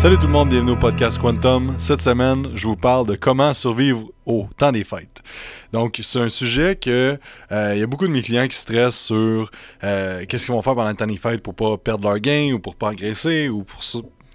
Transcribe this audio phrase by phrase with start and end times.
[0.00, 1.74] Salut tout le monde, bienvenue au podcast Quantum.
[1.76, 5.22] Cette semaine, je vous parle de comment survivre au temps des fêtes.
[5.74, 7.18] Donc, c'est un sujet que
[7.52, 9.50] euh, il y a beaucoup de mes clients qui stressent sur
[9.84, 12.50] euh, qu'est-ce qu'ils vont faire pendant le temps des fêtes pour pas perdre leur gain
[12.54, 13.82] ou pour pas engraisser ou pour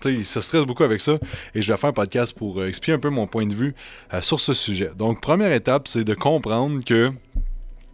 [0.05, 1.13] ils se stressent beaucoup avec ça
[1.55, 3.73] et je vais faire un podcast pour euh, expliquer un peu mon point de vue
[4.21, 4.91] sur ce sujet.
[4.95, 7.11] Donc, première étape, c'est de comprendre que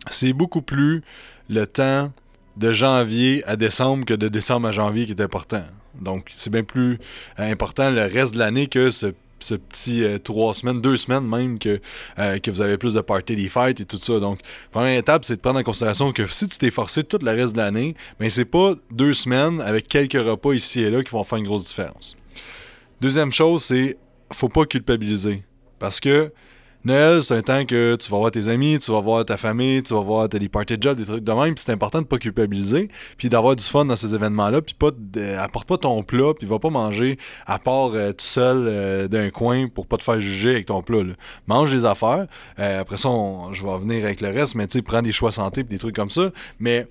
[0.10, 1.04] c'est beaucoup plus
[1.48, 2.12] le temps
[2.58, 5.64] de janvier à décembre que de décembre à janvier qui est important.
[6.02, 7.00] Donc, c'est bien plus
[7.40, 11.58] euh, important le reste de l'année que ce, petit euh, trois semaines, deux semaines même,
[11.58, 11.80] que,
[12.20, 14.20] euh, que vous avez plus de party des fêtes et tout ça.
[14.20, 14.40] Donc,
[14.72, 17.54] première étape, c'est de prendre en considération que si tu t'es forcé tout le reste
[17.54, 21.10] de l'année, mais ben, c'est pas deux semaines avec quelques repas ici et là qui
[21.10, 22.16] vont faire une grosse différence.
[23.00, 23.98] Deuxième chose, c'est
[24.32, 25.44] faut pas culpabiliser.
[25.80, 26.32] Parce que
[26.84, 29.84] Noël, c'est un temps que tu vas voir tes amis, tu vas voir ta famille,
[29.84, 32.08] tu vas voir des parties de job, des trucs de même, puis c'est important de
[32.08, 34.90] pas culpabiliser, puis d'avoir du fun dans ces événements-là, puis pas
[35.38, 39.30] apporte pas ton plat, puis va pas manger à part euh, tout seul euh, d'un
[39.30, 41.02] coin pour pas te faire juger avec ton plat.
[41.46, 42.26] Mange des affaires.
[42.58, 43.10] Euh, après ça,
[43.54, 45.80] je vais revenir avec le reste, mais tu sais, prends des choix santé, puis des
[45.80, 46.88] trucs comme ça, mais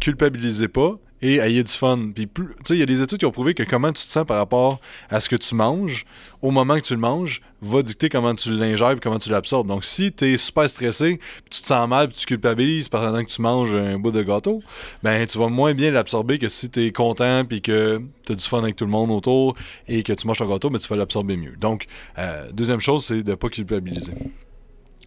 [0.00, 2.10] culpabilisez pas et ayez du fun.
[2.14, 4.10] Puis, tu sais, il y a des études qui ont prouvé que comment tu te
[4.10, 4.80] sens par rapport
[5.10, 6.04] à ce que tu manges,
[6.42, 9.66] au moment que tu le manges, va dicter comment tu l'ingères et comment tu l'absorbes.
[9.66, 11.18] Donc, si tu es super stressé,
[11.50, 14.62] tu te sens mal, puis tu culpabilises pendant que tu manges un bout de gâteau,
[15.02, 18.34] ben tu vas moins bien l'absorber que si tu es content puis que tu as
[18.36, 19.56] du fun avec tout le monde autour
[19.88, 21.56] et que tu manges ton gâteau, mais tu vas l'absorber mieux.
[21.58, 21.86] Donc,
[22.18, 24.12] euh, deuxième chose, c'est de pas culpabiliser.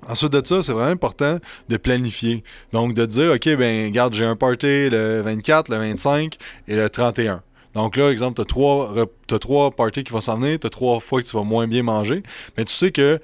[0.07, 1.37] Ensuite de ça, c'est vraiment important
[1.69, 2.43] de planifier.
[2.73, 6.89] Donc, de dire, OK, ben, regarde, j'ai un party le 24, le 25 et le
[6.89, 7.43] 31.
[7.73, 8.93] Donc là, exemple, tu trois,
[9.39, 12.23] trois parties qui vont s'en venir, tu trois fois que tu vas moins bien manger.
[12.57, 13.19] Mais tu sais que,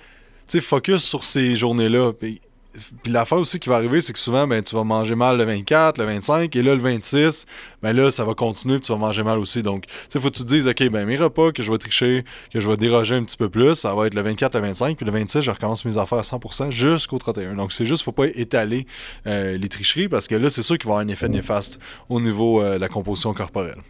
[0.47, 2.13] tu focus sur ces journées-là.
[3.03, 5.45] Puis l'affaire aussi qui va arriver, c'est que souvent, ben, tu vas manger mal le
[5.45, 7.45] 24, le 25, et là, le 26,
[7.81, 9.63] ben là, ça va continuer, puis tu vas manger mal aussi.
[9.63, 11.77] Donc, tu sais, faut que tu te dises, OK, ben, mes repas que je vais
[11.77, 12.23] tricher,
[12.53, 14.97] que je vais déroger un petit peu plus, ça va être le 24, le 25,
[14.97, 17.55] puis le 26, je recommence mes affaires à 100% jusqu'au 31.
[17.55, 18.85] Donc, c'est juste, faut pas étaler
[19.25, 21.79] euh, les tricheries, parce que là, c'est sûr qu'il va y avoir un effet néfaste
[22.09, 23.81] au niveau euh, de la composition corporelle.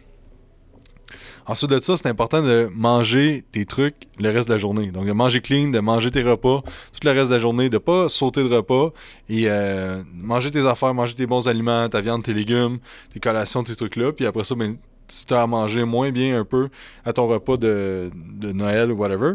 [1.48, 4.90] Ensuite de ça, c'est important de manger tes trucs le reste de la journée.
[4.90, 7.78] Donc, de manger clean, de manger tes repas tout le reste de la journée, de
[7.78, 8.92] pas sauter de repas
[9.30, 12.78] et euh, manger tes affaires, manger tes bons aliments, ta viande, tes légumes,
[13.14, 14.12] tes collations, tes trucs-là.
[14.12, 14.76] Puis après ça, ben,
[15.08, 16.68] si tu as à manger moins bien un peu
[17.06, 18.10] à ton repas de,
[18.52, 19.32] Noël ou whatever,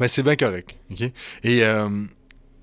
[0.00, 0.76] ben c'est bien correct.
[1.44, 1.88] Et euh,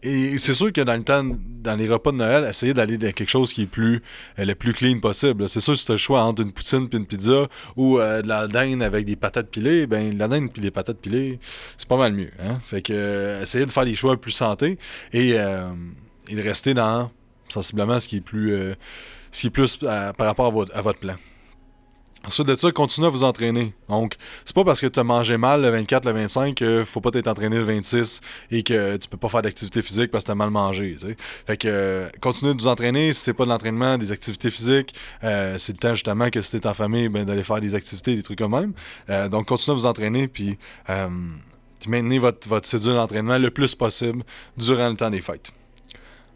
[0.03, 3.11] et c'est sûr que dans le temps, dans les repas de Noël, essayer d'aller dans
[3.11, 4.01] quelque chose qui est plus
[4.37, 5.47] euh, le plus clean possible.
[5.47, 7.47] C'est sûr si tu as le choix entre une poutine puis une pizza
[7.77, 10.97] ou euh, de la dinde avec des patates pilées, ben la dinde puis les patates
[10.97, 11.39] pilées,
[11.77, 12.31] c'est pas mal mieux.
[12.39, 12.59] Hein?
[12.65, 14.77] Fait que euh, essayer de faire les choix plus santé
[15.13, 17.09] et, et de rester dans
[17.47, 18.75] sensiblement ce qui est plus
[19.31, 21.15] ce qui est plus par rapport à votre plan.
[22.25, 23.73] Ensuite de ça, continuez à vous entraîner.
[23.89, 27.01] Donc, c'est pas parce que tu as mangé mal le 24, le 25 qu'il faut
[27.01, 30.27] pas t'être entraîné le 26 et que tu peux pas faire d'activité physique parce que
[30.27, 30.95] tu as mal mangé.
[31.45, 33.11] Fait que euh, continuez de vous entraîner.
[33.11, 34.95] Si c'est pas de l'entraînement, des activités physiques,
[35.25, 38.15] euh, c'est le temps justement que si t'es en famille, ben, d'aller faire des activités,
[38.15, 38.71] des trucs comme même.
[39.09, 40.57] Euh, donc, continuez à vous entraîner puis
[41.87, 44.23] maintenez votre, votre cédule d'entraînement le plus possible
[44.55, 45.51] durant le temps des fêtes.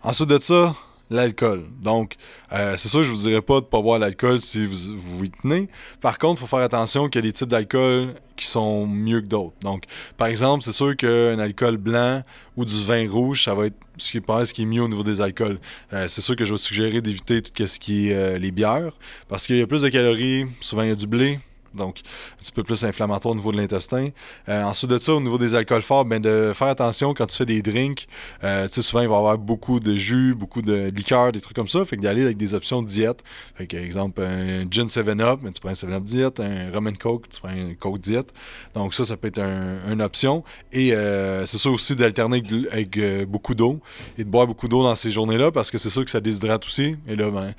[0.03, 0.75] Ensuite de ça,
[1.09, 1.65] l'alcool.
[1.81, 2.15] Donc,
[2.51, 5.29] euh, c'est sûr, je vous dirais pas de pas boire l'alcool si vous, vous y
[5.29, 5.69] tenez.
[6.01, 9.21] Par contre, il faut faire attention qu'il y a des types d'alcool qui sont mieux
[9.21, 9.55] que d'autres.
[9.61, 9.83] Donc,
[10.17, 12.21] par exemple, c'est sûr qu'un alcool blanc
[12.55, 15.03] ou du vin rouge, ça va être ce qui, ce qui est mieux au niveau
[15.03, 15.59] des alcools.
[15.93, 18.93] Euh, c'est sûr que je vais suggérer d'éviter tout ce qui est euh, les bières
[19.27, 20.45] parce qu'il y a plus de calories.
[20.61, 21.39] Souvent, il y a du blé,
[21.77, 21.99] donc
[22.33, 24.09] un petit peu plus inflammatoire au niveau de l'intestin.
[24.49, 27.37] Euh, ensuite de ça, au niveau des alcools forts, ben de faire attention quand tu
[27.37, 28.07] fais des drinks.
[28.43, 31.41] Euh, tu sais, souvent, il va y avoir beaucoup de jus, beaucoup de liqueurs, des
[31.41, 31.85] trucs comme ça.
[31.85, 33.23] Fait que d'aller avec des options de diète.
[33.55, 36.39] Fait que, exemple, un gin 7-up, ben, tu prends un 7-up diète.
[36.39, 38.33] Un rum and coke, tu prends un coke diète.
[38.73, 40.43] Donc ça, ça peut être une option.
[40.71, 43.79] Et euh, c'est sûr aussi d'alterner avec, beaucoup d'eau
[44.17, 46.65] et de boire beaucoup d'eau dans ces journées-là parce que c'est sûr que ça déshydrate
[46.65, 46.95] aussi.
[47.07, 47.53] Et là, ben,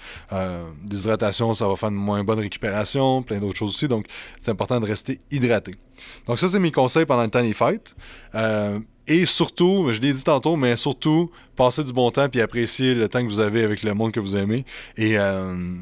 [0.85, 3.89] déshydratation, ça va faire une moins bonne récupération, plein d'autres choses aussi.
[3.89, 4.07] Donc,
[4.43, 5.75] c'est important de rester hydraté.
[6.27, 7.95] Donc ça, c'est mes conseils pendant le temps des fêtes.
[8.35, 12.95] Euh, et surtout, je l'ai dit tantôt, mais surtout, passer du bon temps puis apprécier
[12.95, 14.65] le temps que vous avez avec le monde que vous aimez.
[14.97, 15.77] Et, euh,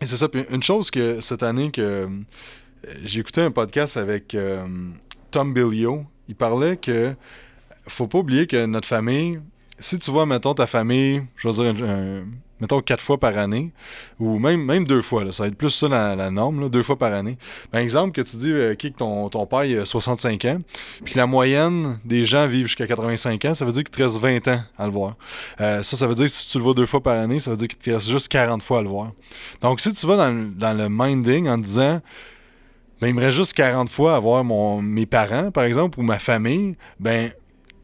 [0.00, 0.28] c'est ça.
[0.50, 2.06] une chose que cette année que euh,
[3.04, 4.36] j'ai écouté un podcast avec
[5.30, 6.04] Tom Billio.
[6.28, 7.14] Il parlait que
[7.88, 9.40] faut pas oublier que notre famille,
[9.78, 12.24] si tu vois, mettons, ta famille, je veux dire, un
[12.60, 13.72] mettons quatre fois par année,
[14.18, 17.12] ou même, même deux fois, ça va être plus ça la, norme, deux fois par
[17.12, 17.38] année.
[17.70, 20.60] Par exemple, que tu dis euh, que ton, ton père a 65 ans,
[21.04, 24.02] puis que la moyenne des gens vivent jusqu'à 85 ans, ça veut dire qu'il te
[24.02, 25.16] reste 20 ans à le voir.
[25.60, 27.50] Euh, ça, ça veut dire que si tu le vois deux fois par année, ça
[27.50, 29.12] veut dire qu'il te reste juste 40 fois à le voir.
[29.60, 32.00] Donc, si tu vas dans, dans le minding en disant
[33.00, 36.02] ben, il me reste juste 40 fois à voir mon, mes parents, par exemple, ou
[36.02, 37.30] ma famille, ben,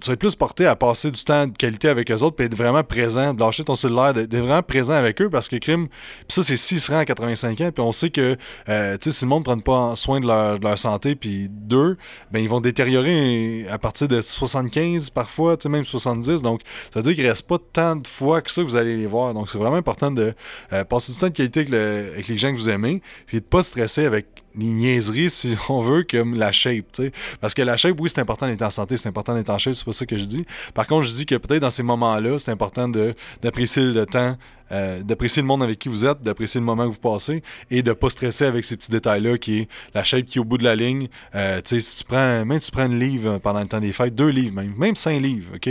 [0.04, 2.54] tu être plus porté à passer du temps de qualité avec eux autres, puis être
[2.54, 6.26] vraiment présent, de lâcher ton cellulaire, d'être vraiment présent avec eux, parce que crime, puis
[6.28, 8.36] ça, c'est s'ils se à 85 ans, puis on sait que,
[8.68, 11.96] euh, tu sais, si le monde ne prend pas soin de leur, santé, puis d'eux,
[12.32, 16.60] ben, ils vont détériorer à partir de 75 parfois, tu sais, même 70, donc
[16.92, 19.06] ça veut dire qu'il reste pas tant de fois que ça que vous allez les
[19.06, 20.34] voir, donc c'est vraiment important de
[20.72, 23.62] euh, passer du temps de qualité avec, les gens que vous aimez, puis de pas
[23.62, 27.12] stresser avec les niaiseries, si on veut, comme la shape, tu sais.
[27.40, 29.74] Parce que la shape, oui, c'est important d'être en santé, c'est important d'être en shape,
[29.74, 30.44] c'est pas ça que je dis.
[30.74, 34.36] Par contre, je dis que peut-être dans ces moments-là, c'est important d'apprécier le temps,
[34.72, 37.82] euh, d'apprécier le monde avec qui vous êtes, d'apprécier le moment que vous passez et
[37.82, 40.58] de pas stresser avec ces petits détails-là qui est la shape qui est au bout
[40.58, 41.08] de la ligne.
[41.34, 44.14] Euh, si tu prends, même si tu prends une livre pendant le temps des fêtes,
[44.14, 45.70] deux livres même, même cinq livres, OK?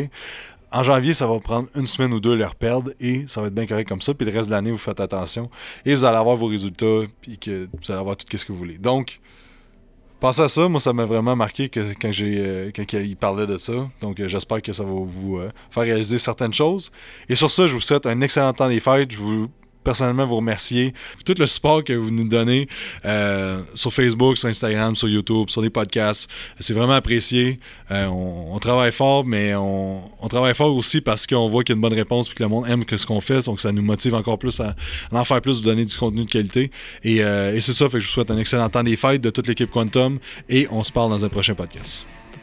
[0.73, 3.53] En janvier, ça va prendre une semaine ou deux les reperdre et ça va être
[3.53, 4.13] bien correct comme ça.
[4.13, 5.49] Puis le reste de l'année, vous faites attention
[5.85, 8.57] et vous allez avoir vos résultats puis que vous allez avoir tout ce que vous
[8.57, 8.77] voulez.
[8.79, 9.19] Donc,
[10.19, 10.67] pensez à ça.
[10.67, 13.73] Moi, ça m'a vraiment marqué que, quand, j'ai, euh, quand il parlait de ça.
[14.01, 16.91] Donc, euh, j'espère que ça va vous euh, faire réaliser certaines choses.
[17.29, 19.11] Et sur ça, je vous souhaite un excellent temps des fêtes.
[19.11, 19.49] Je vous
[19.83, 20.93] personnellement vous remercier
[21.25, 22.67] tout le support que vous nous donnez
[23.05, 26.29] euh, sur Facebook, sur Instagram, sur YouTube, sur les podcasts.
[26.59, 27.59] C'est vraiment apprécié.
[27.91, 31.77] Euh, on, travaille fort, mais on, travaille fort aussi parce qu'on voit qu'il y a
[31.77, 33.45] une bonne réponse et que le monde aime ce qu'on fait.
[33.45, 34.75] Donc ça nous motive encore plus à,
[35.11, 36.71] en faire plus, vous donner du contenu de qualité.
[37.03, 39.69] Et, euh, c'est ça, je vous souhaite un excellent temps des fêtes de toute l'équipe
[39.69, 40.19] Quantum
[40.49, 42.05] et on se parle dans un prochain podcast.